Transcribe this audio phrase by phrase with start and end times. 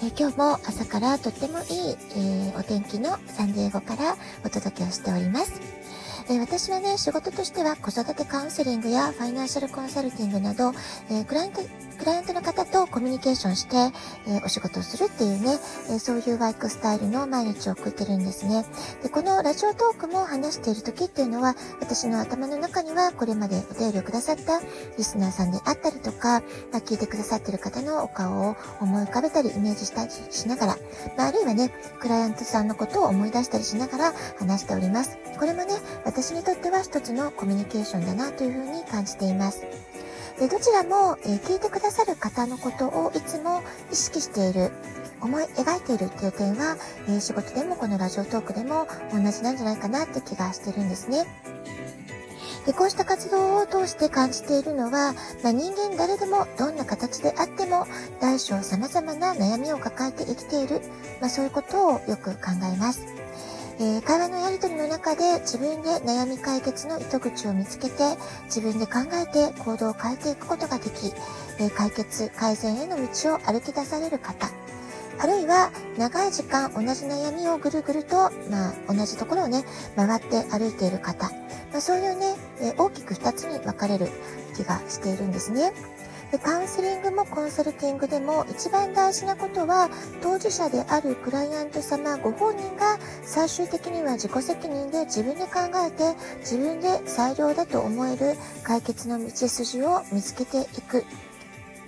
[0.00, 5.60] え今日も朝からとってもいい、えー、お天気のサンディエゴからお届けをしております。
[6.30, 10.72] え私はね、仕事としては子育てカウンセリングやファイナンシャルコンサルティングなど、
[11.10, 11.62] えー、クライアント、
[11.98, 13.76] クライアントの方とコミュニケーションして、
[14.26, 15.58] えー、お仕事をするっていうね、
[15.90, 18.64] えそういうワイクスタイルの毎日を送ってるんですね。
[19.02, 24.60] で、このラジオトークも話している時っていうのは、私の頭の中にはこれまでお便りをくださった
[24.96, 26.40] リスナーさんであったりとか、
[26.72, 30.76] まあ、聞いてくださってる方のお顔を思い浮かべたりイメージしたりしながら、
[31.16, 35.18] まあ、あるいはね、クライアントさんのことを思い出したりしながら話しております。
[35.38, 39.64] これもね、私にとっては一つのコミュニケーションだなというふうに感じています。
[40.38, 44.70] で、どちらも、えー、聞いてくださる方のことをいつも意識している、
[45.20, 46.76] 思い描いているっていう点は、
[47.08, 51.26] えー、仕事でもこのラジオトークでも同じなんじゃないかなって気がしてるんですね。
[52.66, 57.86] で、こうした活動を通して感じているのは、まあ、人間誰でもどんな形であっても
[58.20, 60.82] 大小様々な悩みを抱えて生きている、
[61.20, 63.06] まあ、そういうことをよく考えます。
[63.80, 68.16] えー、会話のやりとりの中で自分で悩み解決の糸口を見つけて
[68.46, 71.12] 自分で考えて行動を変えていくことができ、
[71.60, 74.50] え、解決、改善への道を歩き出される方、
[75.20, 81.30] あるいは長い時間同じ悩みをぐるぐると、まあ、同じところをね、回って歩いている方、
[81.72, 84.08] まあ、そういうね、え、大きく2つに分かれる
[84.56, 85.72] 気がしているんですね。
[86.30, 89.88] でカウンセリングもコンサルティングでも一番大事なことは
[90.22, 101.04] 当事者であるクライアント様ご本人が最終的には自己責任で自分で考えて自分で最良だと思える解決の道筋を見つけていく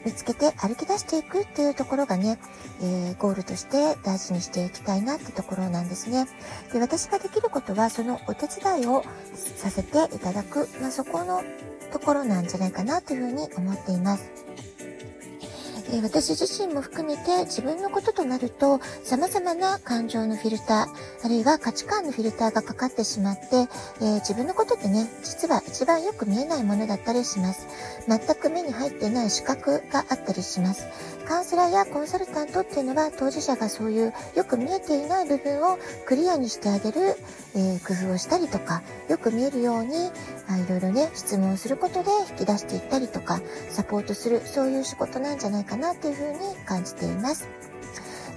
[0.04, 2.38] 見つけて歩き出していくっていうところがね、
[2.80, 6.26] えー、ゴールとして大事にしていきたいなってところなんですね。
[6.72, 9.04] で、私ができることはそのお手伝いを
[9.34, 11.42] させていただく、まあ、そこの
[11.90, 14.30] ところなんじゃないかなというふうに思っています。
[15.92, 23.68] え私自身も含めて自分のこととなると様々な感情のフィルター、あるいは価値観のフィルターがかかってしまって、
[24.00, 27.66] えー、自分のことってね、実は一番よく見えないものだったりします。
[28.08, 30.86] 全く目に入ってない視覚があったりします。
[31.26, 37.16] カウンセラーやコンサルタントっていうのは当事者がそういうよく見えていない部分をクリアにしてあげる、
[37.54, 40.10] えー、工夫をしたりとか、よく見えるように、
[40.48, 47.48] あいろいろね、質問することで引き出していったりとか、サポートする、そういう仕事なんじゃないかなっていうふうに感じています。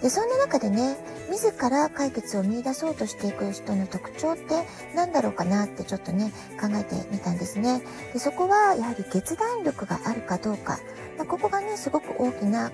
[0.02, 0.98] で、そんな中でね、
[1.30, 4.66] 自ら解決を見出そうとしていく人の特徴って
[4.96, 7.82] 何だろうかなってちょっとね、考えてみたんですね。
[8.12, 10.80] で、そこはやはり決断力があるかどうか。
[11.18, 12.72] まあ、ここがね、すごく大きな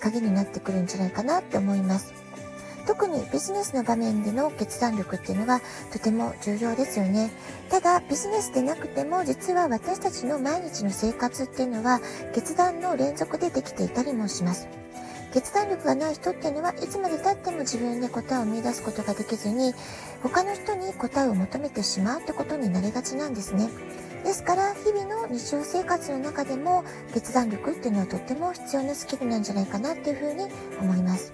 [0.00, 2.23] 鍵になってくるんじゃないかなって思います。
[2.86, 5.60] 特にビジネスの場面での決断力っていうのが
[5.92, 7.30] とても重要ですよね。
[7.70, 12.00] ただ、ビジネスでなくても実は私たちの毎日の生活っていうのは
[12.34, 14.68] 決断の連続でできていたりもします。
[15.32, 19.74] 決断力がない人っていうのはいつまで経っても自分で答えを見出すことができずに
[20.22, 23.68] 他の人に答えを求めてしまうってことになりがちなんですね。
[24.22, 30.46] ですから日々の日常生活の中でも決断力っていうのはとっても必要なスキルなんじゃないかなっていうふうに
[30.80, 31.32] 思います。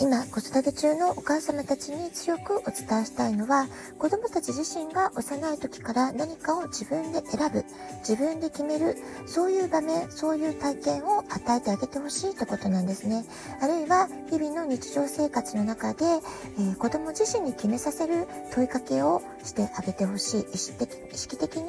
[0.00, 3.68] 今、子育て中のお母様たちに強くお伝えしたいのは、
[3.98, 7.66] 子供たち自身が幼い時から何かを自分で選ぶ、
[7.98, 8.96] 自分で決める、
[9.26, 13.26] そういう場面、そういう体験を与えてあげてほしいってことなんですね。
[13.60, 20.40] あるいは、日々の日常生活の中で、えー、子供自身に決めさせる問いかけをしてあげてほしい。
[20.54, 21.64] 意識的意識的に、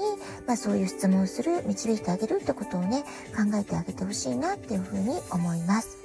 [0.48, 3.04] まあ、そういう質問をする、導いてあげるってことをね、
[3.36, 6.01] 考えてあげてほしいなっていうふうに思います。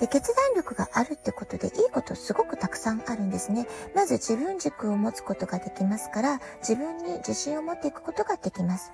[0.00, 3.66] で、決断力があるってことでいいことすごくたくさんあるんですね。
[3.94, 8.92] まず自分軸を持つことができますから、自分に自信を持っていくことができます。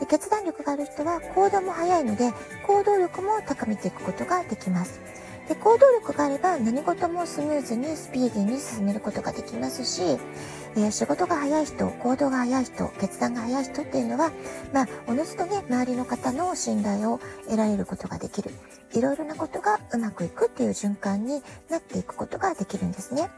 [0.00, 2.32] で決断力がある人は行動も早いので、
[2.66, 5.00] 行動力も高めていくことができます。
[5.50, 10.16] で行動力があれば何事もスムーズにスピーディーに進めることができますし、
[10.76, 14.30] えー、仕事が早い人、行動が早い人、決断が早い人っていうのは、
[14.72, 18.52] まあ、おのずとね、周りの方の信頼を得られることができる。
[18.94, 23.28] いろいろなことがうまくいくっていう循環になっていくことができるんですね。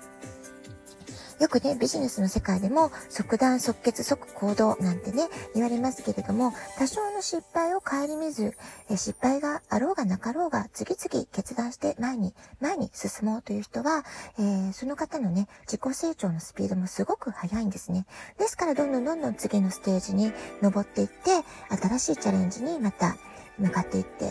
[1.42, 8.56] よくね、ビジネスの世界でも即断即決即行動なんてね、言われますけれども、多少の失敗を顧みず、
[8.88, 14.04] え失敗があろうがなかろうが次々決断して前に、前に進もうという人は、
[14.38, 18.06] えー、その方のね、自己成長のスピードもすごく速いんですね。
[18.38, 21.42] ですからどんどんどんどん次のステージに登っていって、
[21.76, 23.16] 新しいチャレンジにまた
[23.58, 24.26] 向かっていって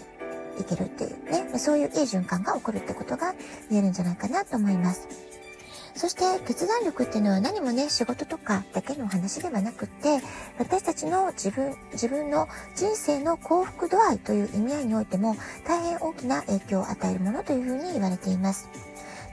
[0.62, 3.36] いけるっていうね、そういういい循環が起こるってことが
[3.69, 5.31] 言えるんじゃないかなと思います。
[5.95, 10.21] そして決断力っていうのは何もね、仕事とかだけの話ではなくって、
[10.57, 15.35] 私たちの自分、自分の人生の幸福度合いという意味合いにおいても
[15.67, 18.69] 大変大きな影響を与えるものというふうに言われています。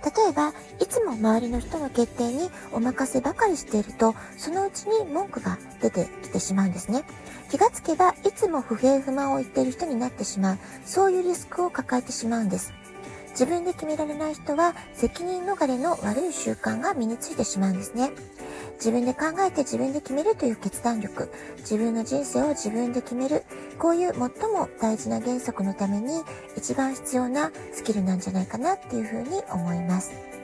[0.05, 7.03] 例えば、いつも周りの人の決定にお任せばかりしていると、そのうちに文句が出てきてしまうんですね。
[7.51, 12.73] 気がつけば、いつも不平不満を言っている人になってしまう、そういうリスクを抱えてしまうんです。
[13.39, 18.11] 自分で決められない人は責任逃れの悪い習慣が身についてしまうんですね。
[18.79, 23.45] 自分で考えて自分で決めるという決断力、自分の人生を自分で決める、
[23.79, 26.25] こういう最も大事な原則のために
[26.57, 30.38] 一番必要なスキルなんじゃないかなっていうふうに思います。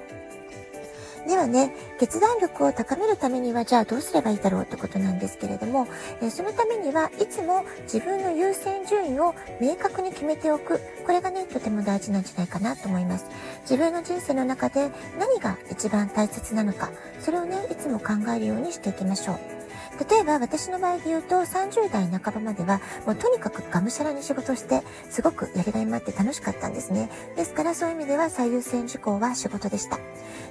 [1.26, 5.86] ではね、決断力を高めるためには、じゃあどうすればいいだろうってことなんですけれども、
[6.20, 10.80] えそのためにはいつも自分の優先順位を明確に決めておく。
[11.06, 13.26] これがね、とても大事なんじゃないかなと思います。
[13.62, 16.90] 自分の人生の中で何が一番大切なのか、
[17.20, 19.63] それをね、いつも考えるようにしていきましょう。
[20.10, 27.10] 例えば私の場合で言うと30代半ばまではもうとにかくがむしゃらに仕事してすごくやりがいもあって楽しかったんですね。
[27.36, 29.98] ですからそういう意味では最優先事項は仕事でした。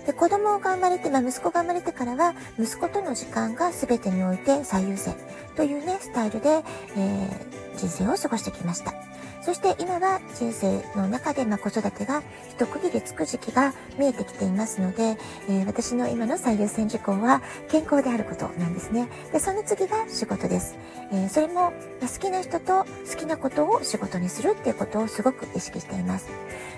[0.06, 5.16] で子供が生まれて、まあ、息子が生まれてからは息子との時間が全てにおいて最優先
[5.56, 6.63] というねスタイルで、
[6.96, 9.12] えー、人生を過ごしてきました。
[9.44, 15.18] そして今は人生の中で、ま、子育てが一区切りつく時期が見えてきていますので、
[15.50, 19.10] え、私の今の最優先事項は健康であることなんですね。
[19.34, 20.75] で、その次が仕事です。
[21.12, 26.30] え、それも好きな人と好きなことを仕事にするっていうことをすごく意識しています。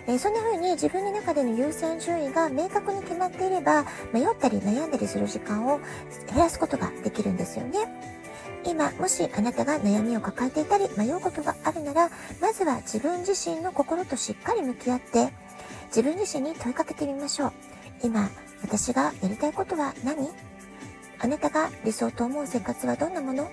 [0.08, 5.80] え、そんな風に自分の中での優先順位が明確に決まっていれば、迷ったり悩んだりする時間を
[6.28, 8.16] 減らすことができるんですよね。
[8.66, 12.10] 今、もしあなたが悩みを抱えていたり迷うことがあるなら、
[12.42, 15.32] まずは自分自身の心としっかり向き合って、
[15.88, 17.54] 自分自身に問いかけてみましょう。
[18.04, 18.30] 今、
[18.62, 20.30] 私がやりたいことは何？
[21.20, 23.44] あなたが理想と思う生活はどんなもの？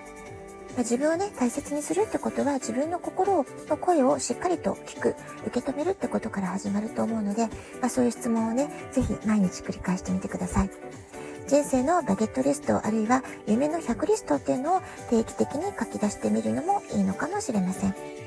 [0.76, 5.14] ま自分をね、大切にするってことは自分の心の声をしっかりと聞く、
[5.46, 7.46] 受け止めるってことから始まると思うので、
[7.80, 10.70] まあ、そういう質問をね、ぜひ毎日繰り返してみてください。
[11.52, 18.21] 人生のバゲットリストあるいは夢の100リストっていうのを定期的に書き出してみるのもいいのかもしれません。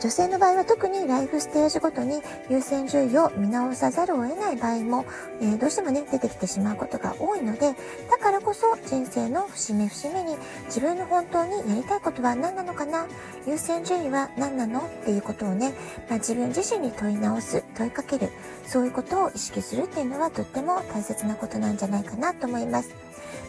[0.00, 5.04] 女性の場合は特にライフステージごとに優先順位を見直さざるを得ない場合も、
[5.40, 7.74] えー、どうしてもね、出てきてしまうことが多いので、
[8.08, 10.36] だからこそ人生の節目節目に
[10.66, 13.06] 自分の本当にやりたいことは何なのかな？
[13.46, 14.80] 優先順位は何なの？
[14.80, 15.74] っていうことをね、
[16.08, 18.30] まあ、自分自身に問い直す、問いかける、
[18.66, 22.94] そういうことを意識するっていうのはとっても大切なことなんじゃないかなと思います。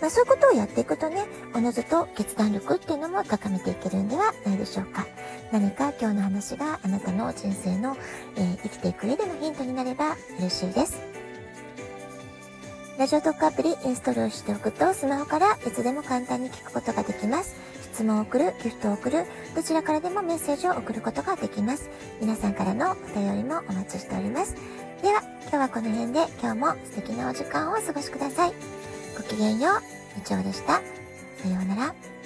[0.02, 5.06] まあ、そういうことをやっていくとね、おのずと決断力っていうのも高めていけるんではないでしょうか。
[5.52, 7.98] 何か今日の話があなたの人生の、
[8.36, 11.02] えー、生きていく上でのヒントになれば嬉しいです。
[13.00, 17.56] ラジオトークアプリインストールしておくとスマホからいつでも簡単に聞くことができます。
[17.94, 19.26] 質問を送る、ギフトを送る、
[19.56, 21.90] どちらからでもメッセージを送ることができます。
[22.22, 24.56] 皆さんからのお便りもお待ちしております。
[25.02, 28.54] では、今日はこの辺で今日も素敵なお時間をお過ごしください。
[29.18, 29.82] ごきげんよう、
[30.16, 30.74] みちおでした。
[30.74, 30.82] さ
[31.48, 32.19] ようなら。